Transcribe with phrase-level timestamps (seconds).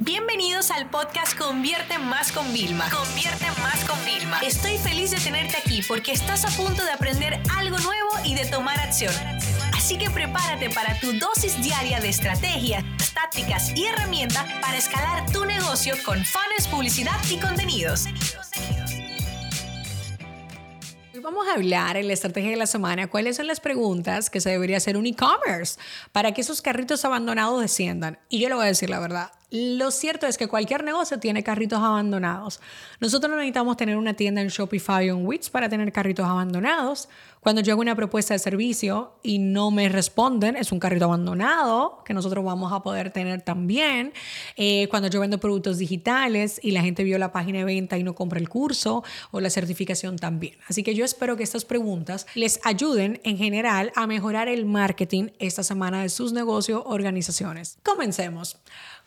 [0.00, 2.88] Bienvenidos al podcast Convierte Más con Vilma.
[2.90, 4.40] Convierte Más con Vilma.
[4.40, 8.46] Estoy feliz de tenerte aquí porque estás a punto de aprender algo nuevo y de
[8.46, 9.12] tomar acción.
[9.74, 12.82] Así que prepárate para tu dosis diaria de estrategias,
[13.14, 18.06] tácticas y herramientas para escalar tu negocio con fans, publicidad y contenidos.
[21.14, 24.40] Hoy vamos a hablar en la estrategia de la semana cuáles son las preguntas que
[24.40, 25.78] se debería hacer un e-commerce
[26.10, 28.18] para que esos carritos abandonados desciendan.
[28.30, 31.42] Y yo le voy a decir la verdad, lo cierto es que cualquier negocio tiene
[31.42, 32.58] carritos abandonados.
[33.00, 37.10] Nosotros no necesitamos tener una tienda en Shopify o en Wix para tener carritos abandonados.
[37.40, 42.02] Cuando yo hago una propuesta de servicio y no me responden, es un carrito abandonado
[42.04, 44.12] que nosotros vamos a poder tener también.
[44.56, 48.04] Eh, cuando yo vendo productos digitales y la gente vio la página de venta y
[48.04, 50.56] no compra el curso o la certificación también.
[50.66, 55.30] Así que yo espero que estas preguntas les ayuden en general a mejorar el marketing
[55.38, 57.76] esta semana de sus negocios organizaciones.
[57.82, 58.56] Comencemos.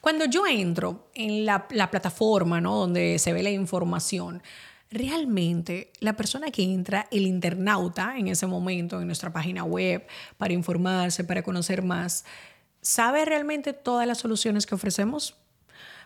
[0.05, 2.75] Cuando yo entro en la, plataforma ¿no?
[2.75, 4.43] donde se ve la información,
[4.91, 10.05] realmente la persona que entra, el internauta en ese momento en nuestra página web
[10.37, 12.23] para informarse, para conocer más,
[12.81, 15.37] ¿sabe realmente todas las soluciones que ofrecemos?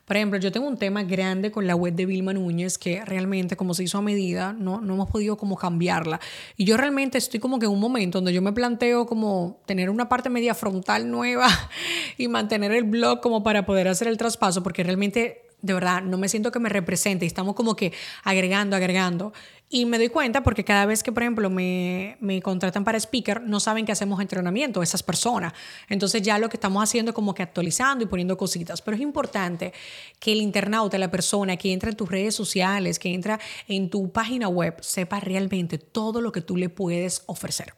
[0.09, 3.55] Por ejemplo, yo tengo un tema grande con la web de Vilma Núñez que realmente
[3.55, 6.19] como se hizo a medida, no, no hemos podido como cambiarla.
[6.57, 9.91] Y yo realmente estoy como que en un momento donde yo me planteo como tener
[9.91, 11.47] una parte media frontal nueva
[12.17, 16.17] y mantener el blog como para poder hacer el traspaso, porque realmente de verdad, no
[16.17, 17.25] me siento que me represente.
[17.25, 17.93] Estamos como que
[18.23, 19.33] agregando, agregando.
[19.71, 23.41] Y me doy cuenta porque cada vez que, por ejemplo, me, me, contratan para speaker,
[23.41, 25.53] no saben que hacemos entrenamiento, esas personas.
[25.89, 28.81] Entonces ya lo que estamos haciendo es como que actualizando y poniendo cositas.
[28.81, 29.73] Pero es importante
[30.19, 34.11] que el internauta, la persona que entra en tus redes sociales, que entra en tu
[34.11, 37.73] página web, sepa realmente todo lo que tú le puedes ofrecer.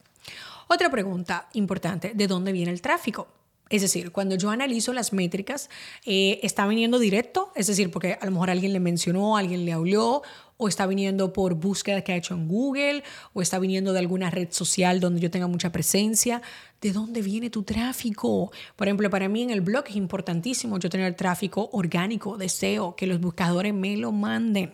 [0.67, 3.40] Otra pregunta importante, ¿de dónde viene el tráfico?
[3.71, 5.69] Es decir, cuando yo analizo las métricas,
[6.05, 7.53] eh, ¿está viniendo directo?
[7.55, 10.23] Es decir, porque a lo mejor alguien le mencionó, alguien le habló,
[10.57, 13.01] o está viniendo por búsqueda que ha hecho en Google,
[13.33, 16.41] o está viniendo de alguna red social donde yo tenga mucha presencia.
[16.81, 18.51] ¿De dónde viene tu tráfico?
[18.75, 23.07] Por ejemplo, para mí en el blog es importantísimo yo tener tráfico orgánico, deseo que
[23.07, 24.73] los buscadores me lo manden.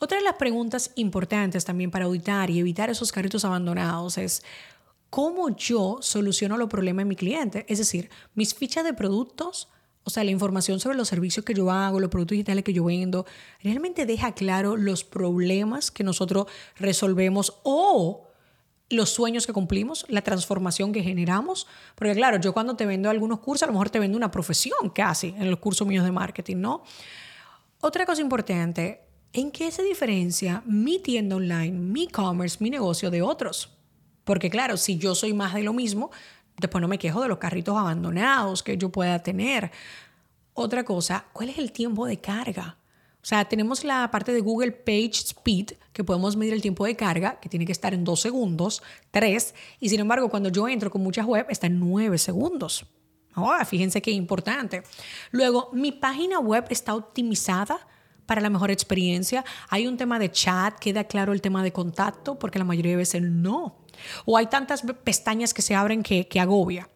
[0.00, 4.42] Otra de las preguntas importantes también para auditar y evitar esos carritos abandonados es,
[5.10, 7.64] cómo yo soluciono los problemas de mi cliente.
[7.68, 9.68] Es decir, mis fichas de productos,
[10.04, 12.84] o sea, la información sobre los servicios que yo hago, los productos digitales que yo
[12.84, 13.26] vendo,
[13.62, 16.46] realmente deja claro los problemas que nosotros
[16.76, 18.24] resolvemos o
[18.90, 21.66] los sueños que cumplimos, la transformación que generamos.
[21.94, 24.90] Porque claro, yo cuando te vendo algunos cursos, a lo mejor te vendo una profesión
[24.94, 26.82] casi en los cursos míos de marketing, ¿no?
[27.80, 29.02] Otra cosa importante,
[29.32, 33.77] ¿en qué se diferencia mi tienda online, mi e-commerce, mi negocio de otros?
[34.28, 36.10] Porque claro, si yo soy más de lo mismo,
[36.58, 39.70] después no me quejo de los carritos abandonados que yo pueda tener.
[40.52, 42.76] Otra cosa, ¿cuál es el tiempo de carga?
[43.22, 46.94] O sea, tenemos la parte de Google Page Speed, que podemos medir el tiempo de
[46.94, 50.90] carga, que tiene que estar en dos segundos, tres, y sin embargo, cuando yo entro
[50.90, 52.84] con muchas web, está en nueve segundos.
[53.32, 54.82] Ahora, fíjense qué importante.
[55.30, 57.78] Luego, mi página web está optimizada
[58.26, 59.42] para la mejor experiencia.
[59.70, 62.98] Hay un tema de chat, queda claro el tema de contacto, porque la mayoría de
[62.98, 63.87] veces no.
[64.24, 66.88] O hay tantas pestañas que se abren que, agobia.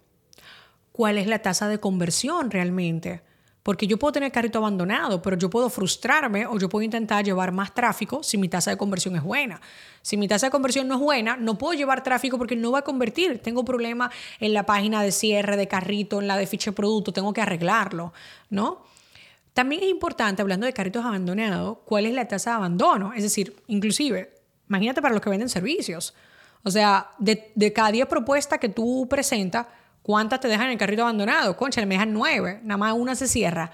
[0.92, 3.22] ¿Cuál es la tasa de conversión realmente?
[3.62, 7.52] Porque yo puedo tener carrito abandonado, pero yo puedo frustrarme o yo puedo intentar llevar
[7.52, 9.60] más tráfico si mi tasa de conversión es buena.
[10.02, 12.80] Si mi tasa de conversión no es buena, no puedo llevar tráfico porque no va
[12.80, 13.40] a convertir.
[13.40, 17.12] Tengo problema en la página de cierre de carrito, en la de ficha de producto,
[17.12, 18.12] tengo que arreglarlo,
[18.50, 18.82] ¿no?
[19.54, 23.12] También es importante, hablando de carritos abandonados, cuál es la tasa de abandono.
[23.12, 24.32] Es decir, inclusive,
[24.68, 26.14] imagínate para los que venden servicios.
[26.64, 29.66] O sea, de, cada 10 propuestas que tú presentas,
[30.02, 31.56] ¿cuántas te dejan en el carrito abandonado?
[31.56, 33.72] Concha, me dejan 9, nada más una se cierra.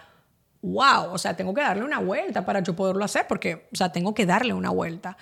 [0.63, 1.13] ¡Wow!
[1.13, 4.15] O sea, tengo que darle una vuelta para yo poderlo hacer porque, o sea, tengo
[4.15, 5.17] que darle una vuelta.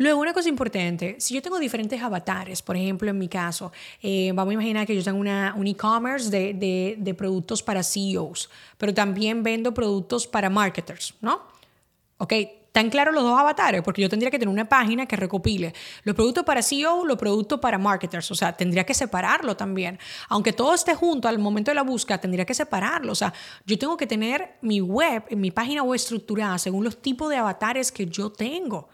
[0.00, 3.70] Luego, una cosa importante, si yo tengo diferentes avatares, por ejemplo, en mi caso,
[4.00, 8.48] eh, vamos a imaginar que yo tengo una, un e-commerce de, de, productos para CEOs,
[8.78, 11.42] pero también vendo productos para marketers, ¿no?
[12.16, 12.32] Ok,
[12.72, 15.74] tan claros los dos avatares, porque yo tendría que tener una página que recopile
[16.04, 19.98] los productos para CEO, los productos para marketers, o sea, tendría que separarlo también.
[20.28, 23.32] Aunque todo esté junto al momento de la búsqueda, tendría que separarlo, o sea,
[23.66, 27.90] yo tengo que tener mi web, mi página web estructurada según los tipos de avatares
[27.90, 28.88] que yo tengo.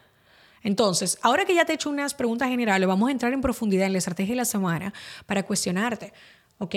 [0.63, 3.87] Entonces, ahora que ya te he hecho unas preguntas generales, vamos a entrar en profundidad
[3.87, 4.93] en la estrategia de la semana
[5.27, 6.13] para cuestionarte,
[6.59, 6.75] ¿ok?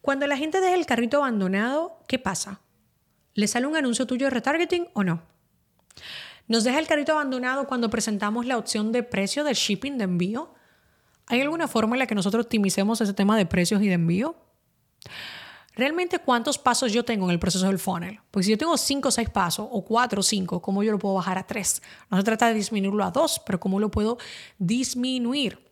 [0.00, 2.60] Cuando la gente deja el carrito abandonado, ¿qué pasa?
[3.34, 5.22] ¿Le sale un anuncio tuyo de retargeting o no?
[6.48, 10.54] ¿Nos deja el carrito abandonado cuando presentamos la opción de precio del shipping de envío?
[11.26, 14.36] ¿Hay alguna forma en la que nosotros optimicemos ese tema de precios y de envío?
[15.74, 18.20] realmente cuántos pasos yo tengo en el proceso del funnel.
[18.30, 20.98] Porque si yo tengo 5 o 6 pasos, o 4 o 5, ¿cómo yo lo
[20.98, 21.82] puedo bajar a 3?
[22.10, 24.18] No se trata de disminuirlo a 2, pero ¿cómo lo puedo
[24.58, 25.71] disminuir?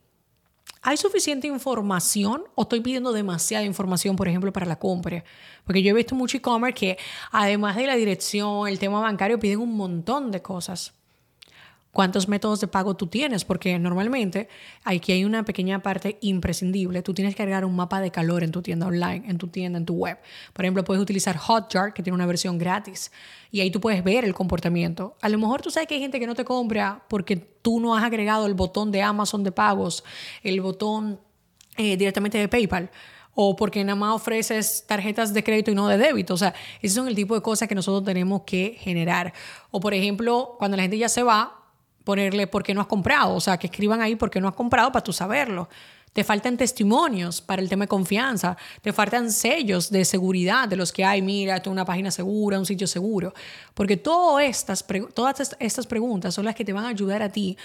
[0.83, 5.25] ¿Hay suficiente información o estoy pidiendo demasiada información, por ejemplo, para la compra?
[5.65, 6.99] Porque yo he visto mucho e-commerce que
[7.31, 10.95] además de la dirección, el tema bancario, piden un montón de cosas
[11.93, 14.49] cuántos métodos de pago tú tienes, porque normalmente
[14.85, 17.03] aquí hay una pequeña parte imprescindible.
[17.03, 19.79] Tú tienes que agregar un mapa de calor en tu tienda online, en tu tienda,
[19.79, 20.19] en tu web.
[20.53, 23.11] Por ejemplo, puedes utilizar Hotjar, que tiene una versión gratis,
[23.51, 25.17] y ahí tú puedes ver el comportamiento.
[25.21, 27.97] A lo mejor tú sabes que hay gente que no te compra porque tú no
[27.97, 30.05] has agregado el botón de Amazon de pagos,
[30.43, 31.21] el botón
[31.77, 32.91] eh, directamente de PayPal
[33.35, 36.35] o porque nada más ofreces tarjetas de crédito y no de débito.
[36.35, 39.33] O sea, esos son el tipo de cosas que nosotros tenemos que generar.
[39.71, 41.60] O por ejemplo, cuando la gente ya se va,
[42.11, 44.55] ponerle por qué no has comprado, o sea, que escriban ahí por qué no has
[44.57, 45.69] comprado para tú saberlo.
[46.13, 50.91] Te faltan testimonios para el tema de confianza, te faltan sellos de seguridad de los
[50.93, 53.33] que hay, mira, esto es una página segura, un sitio seguro,
[53.75, 54.85] porque todas estas,
[55.15, 57.57] todas estas preguntas son las que te van a ayudar a ti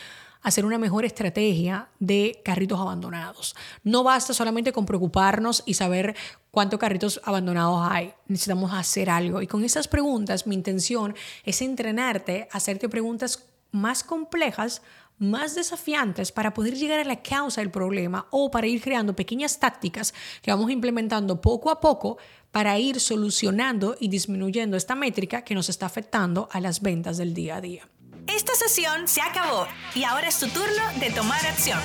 [0.44, 3.56] a hacer una mejor estrategia de carritos abandonados.
[3.83, 6.15] No basta solamente con preocuparnos y saber
[6.51, 8.13] cuántos carritos abandonados hay.
[8.27, 9.41] Necesitamos hacer algo.
[9.41, 13.44] Y con esas preguntas, mi intención es entrenarte a hacerte preguntas
[13.75, 14.81] más complejas,
[15.18, 19.60] más desafiantes para poder llegar a la causa del problema o para ir creando pequeñas
[19.60, 22.18] tácticas que vamos implementando poco a poco
[22.51, 27.33] para ir solucionando y disminuyendo esta métrica que nos está afectando a las ventas del
[27.33, 27.89] día a día.
[28.27, 31.80] Esta sesión se acabó y ahora es tu turno de tomar acción.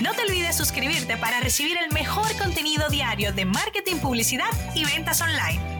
[0.00, 5.20] No te olvides suscribirte para recibir el mejor contenido diario de marketing, publicidad y ventas
[5.20, 5.73] online.